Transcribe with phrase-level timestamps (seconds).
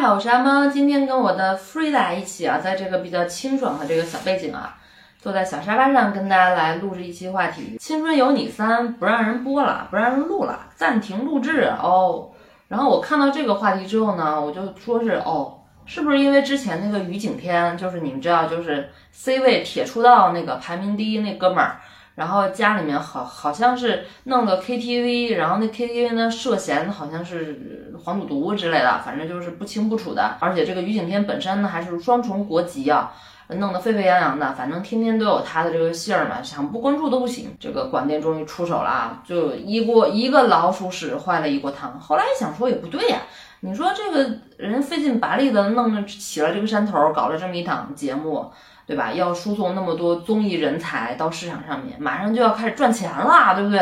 [0.00, 0.66] 家好，我是阿猫。
[0.66, 4.78] 今天跟我的 Frida 一起啊，在这个比较清爽的这个小背景啊，
[5.18, 7.76] 坐在小沙发上跟大家来录制一期话题。
[7.78, 12.30] 《青春有你三》不让人播了，不让人录了，暂停录制哦。
[12.68, 21.78] 然后我看到这个话题之后呢，我就说是哦，是不是因为之前那个于景天，就是你们知道，就是 C 位铁出道那个排名第一那哥们儿。
[22.20, 30.36] 然后家里面好好像是弄个 KTV，然后那 KTV 呢涉嫌好像是黄赌毒之类的，反正就是不清不楚的。
[30.38, 33.10] 而且这个于景天本身呢还是双重国籍啊，
[33.48, 37.56] 弄得沸沸扬扬的，反正天天都有他的这个信儿嘛，想不关注都不行。
[37.58, 41.98] 这个广电终于出手了啊，就一锅一个老鼠屎坏了一锅汤。
[41.98, 43.22] 后来一想说也不对呀，
[43.60, 48.50] 你说这个人费劲巴力的弄起了这个山头，搞了这么一档节目。
[48.86, 49.12] 对吧？
[49.12, 53.78] 要输送那么多综艺人才到市场上面，马上就要开始赚钱了，对不对？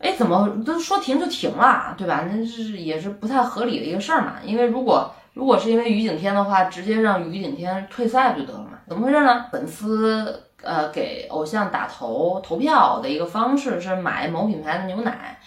[0.00, 2.24] 哎，怎么都说停就停了，对吧？
[2.28, 4.32] 那是也是不太合理的一个事儿嘛。
[4.42, 8.80] 因为如果如果是因为于景天的话，直接让于景天退赛不就得了嘛？
[8.88, 9.44] 怎么回事呢？
[9.52, 15.38] 粉丝呃给偶像打投投票的一个方式是买某品牌的牛奶，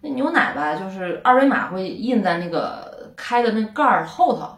[0.00, 4.48] 那牛奶吧，就是二维码会印在那个开的那盖儿后头。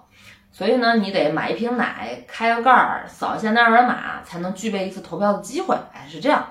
[0.51, 5.75] 所以呢，你得买一瓶奶，开个盖儿，扫一下那二维码，才能具备一次投票的机会。
[5.95, 6.45] 哎，是这样。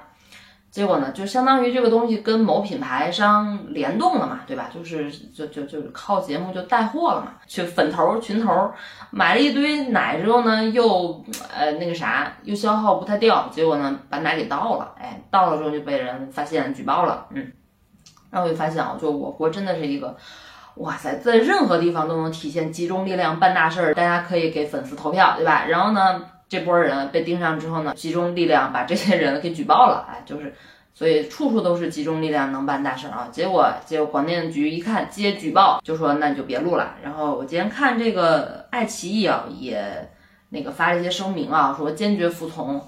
[0.72, 4.70] 结果呢，就相当于这个东西跟某品牌商联动了嘛，对吧？
[4.74, 8.72] 就是就就就靠节目就带货了嘛，去粉头群头
[9.12, 17.52] 买了一堆奶之后呢，又呃那个啥，又消耗不太掉，结果呢把奶给倒了，哎，倒了之后就被人发现举报了，嗯，
[18.32, 20.18] 然后我就发现啊，就我国真的是一个。
[20.76, 25.66] 哇塞，在任何地方都能体现集中力量办大事儿，大家可以给粉丝投票，对吧？
[25.66, 30.56] 然后呢，这波人被盯上之后呢，集中力量把这些人给举报了，哎，就是，
[30.94, 33.28] 所以处处都是集中力量能办大事儿啊。
[33.34, 36.96] 结果，结果广电局一看接举报，就说那你就别录了。
[37.04, 40.10] 然后我今天看这个爱奇艺啊，也
[40.48, 42.82] 那个发了一些声明啊，说坚决服从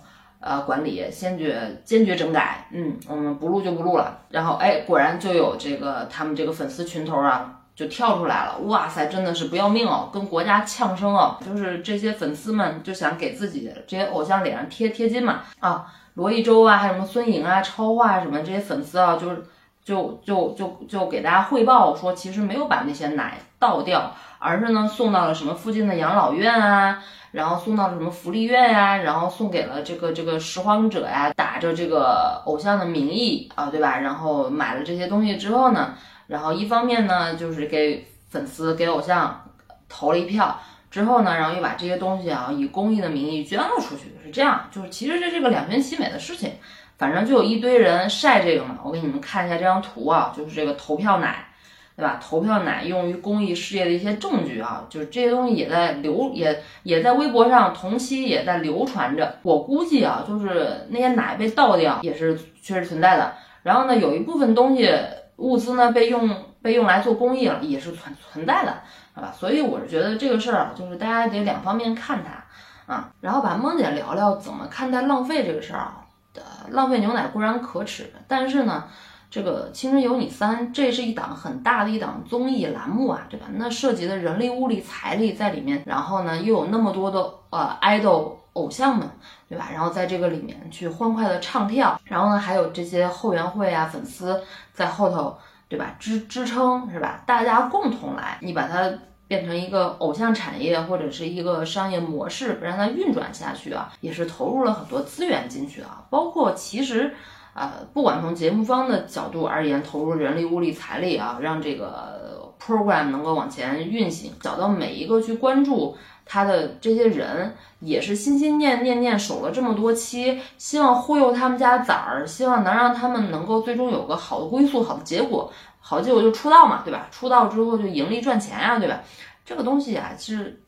[0.44, 4.20] 呃管理，坚决坚决整改，嗯，我们不录就不录了。
[4.30, 7.60] 然后哎，果然就有这个他们这个粉丝群头啊。
[7.76, 19.44] 就跳出来了，哇塞，真的是不要命哦，跟国家呛声哦，就是这些粉丝们就想给自己这些偶像脸上贴贴金嘛啊，罗一舟啊，还有什么孙颖啊、超话什么这些粉丝啊，就是
[19.84, 33.98] 就就就就给大家汇报说，其实没有把那些奶倒掉，而是呢送到了什么附近的养老院啊，然后送到什么福利院呀，然后送给了这个这个拾荒者呀，打着这个偶像的名义啊，对吧？
[33.98, 35.96] 然后买了这些东西之后呢？
[36.28, 39.50] 然后一方面呢，就是给粉丝、给偶像
[39.90, 40.60] 投了一票
[40.92, 44.68] 之后呢，然后又把这些东西啊以公益的名义捐了出去，是这样。
[44.70, 46.54] 就是其实这是个两全其美的事情。
[47.00, 51.48] 反正就有一堆人晒这个嘛，我给你们看一下这张图啊，就是这个投票奶，
[51.96, 52.20] 对吧？
[52.22, 59.36] 投票奶用于公益事业的一些证据啊，就是这些东西也在流，也也在微博上同期也在流传着。
[59.44, 63.34] 我估计啊，就是那些奶被倒掉也是确实存在的。
[63.64, 64.90] 然后呢，有一部分东西。
[65.38, 66.30] 物资呢被用
[66.62, 68.78] 被用来做公益了，也是存存在的，
[69.14, 69.34] 好吧？
[69.36, 73.10] 所以我是觉得这个事儿啊，就是大家得两方面看它啊。
[73.20, 76.06] 然后把萌姐聊聊怎么看待浪费这个事儿啊。
[76.36, 78.88] 的浪费牛奶固然可耻，但是呢，
[79.34, 83.48] 这个《青春有你三》这是一档很大的一档综艺栏目啊，对吧？
[83.54, 89.10] 那涉及的人力、物力、财力在里面，然后呢又有那么多的呃 idol 偶像们，
[89.50, 89.70] 对吧？
[89.74, 94.40] 然后在这个里面去欢快的唱跳，然后呢还有这些后援会啊粉丝。
[94.72, 95.36] 在后头，
[95.68, 95.96] 对吧？
[95.98, 97.24] 支支撑是吧？
[97.26, 98.88] 大家共同来，你把它
[99.28, 106.06] 变成一个偶像产业或者是一个商业模式，让它运转下去啊，也是投入了很多资源进去啊。
[106.12, 107.16] 包括其实，
[107.54, 115.96] 呃，不管从节目方的角度而言，投入人力、物力、财力啊，让这个 program 能够往前运行，找到每一个去关注。
[116.26, 125.52] 他的这些人也是心心念念念守了这么多期，希望忽悠他们家崽儿，希望能让他们能够最终有个好的归宿、好的结果。
[125.86, 127.08] 好结果就出道嘛，对吧？
[127.12, 129.02] 出道之后就盈利赚钱呀，对吧？
[129.44, 130.62] 这个东西啊是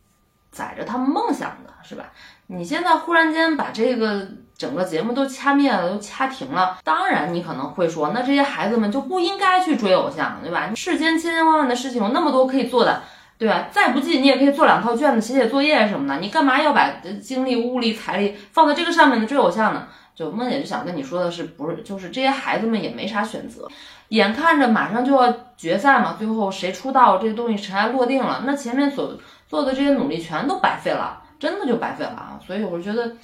[0.52, 2.12] 载着他们梦想的，是吧？
[2.48, 4.28] 你现在忽然间把这个
[4.58, 10.72] 整个节目都掐灭了，都掐停了，当然你可能会说，那这些孩子们就不应该去追偶像，对吧？
[10.76, 13.02] 世间千千万万的事情有那么多可以做的。
[13.38, 13.68] 对吧？
[13.70, 16.22] 再不济你也可以做两套卷子，写写作业什么的。
[16.22, 16.90] 你干嘛要把
[17.22, 19.26] 精力、物力、财力放在这个上面呢？
[19.26, 19.86] 追偶像呢？
[20.16, 23.68] 就梦姐就想跟你说的是，不是就是这些孩子们也没啥选择，
[24.08, 29.14] 眼看着马上就要决赛嘛，最后谁出道这个东西尘埃落定了，那前面所
[29.50, 32.40] 做的这些努力全都白费了，真的就白费了啊！
[32.48, 33.18] 所以我觉得，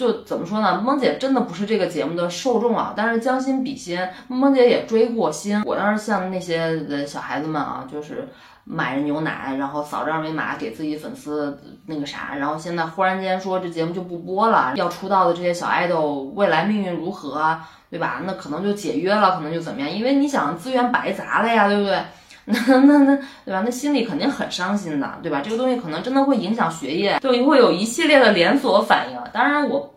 [0.00, 0.80] 就怎么说呢？
[0.80, 5.62] 梦姐真的不是这个节目的受众啊，但是将心比心，梦姐也追过星。
[5.66, 8.28] 我要是像那些的小孩子们啊，就是。
[8.62, 17.58] 买着牛奶，然后扫着二维码给自己粉丝那个啥，然后现在忽然间说这节目就不播了，要出道的这些小爱豆未来命运如何，
[17.90, 18.20] 对吧？
[18.24, 19.90] 那可能就解约了，可能就怎么样？
[19.90, 21.98] 因为你想资源白砸了呀，对不对？
[22.46, 23.62] 那那那对吧？
[23.64, 25.40] 那心里肯定很伤心的，对吧？
[25.44, 29.18] 这个东西可能真的会影响学业，就会有一系列的连锁反应。
[29.32, 29.94] 当然我。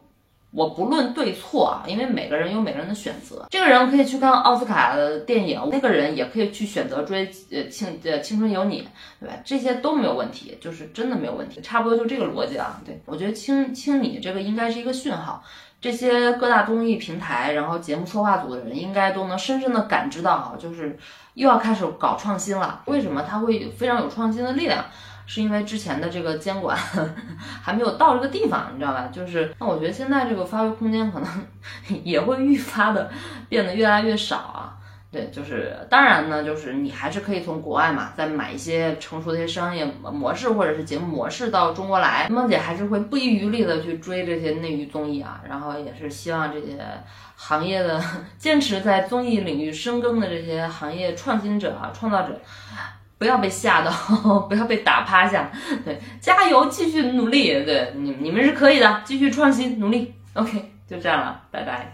[0.55, 3.47] 我不论对错啊，因为每个人有每个人的选择。
[3.49, 8.87] 这个人可以去看奥斯卡的电影，那个人也可以去选择追呃青呃青春有你，
[9.19, 9.35] 对吧？
[9.43, 12.79] 这些都没有问题，就是真的没有问题，差不多就这个逻辑啊。
[12.85, 15.43] 对我觉得青青你这个应该是一个讯号，
[15.81, 20.95] 这些各大综艺平台，然后节目策划组的人应该都能深深的感知到啊，就是
[21.33, 22.83] 又要开始搞创新了。
[22.85, 24.85] 为什么他会非常有创新的力量？
[25.25, 26.77] 是因为之前的这个监管
[27.61, 29.09] 还没有到这个地方，你知道吧？
[29.11, 31.29] 就是那我觉得现在这个发挥空间可能
[32.03, 33.09] 也会愈发的
[33.49, 34.77] 变得越来越少啊。
[35.11, 42.27] 对，就是当然呢，就是你还是可以从国外嘛，再买一些成熟的一些商业模式或者是节目模式到中国来。
[42.29, 46.79] 梦姐还是会不遗余力的去追这些内娱综艺啊，然后也是希望这些
[47.35, 48.03] 行业的
[48.39, 52.35] 坚持在综艺领域深耕的这些行业创新者啊、创造者。
[53.17, 53.91] 不要被吓到，
[54.49, 55.49] 不要被打趴下，
[55.85, 61.93] 对，加油，继续努力，对你你们是可以的，继续创新努力，OK，就这样了，拜拜。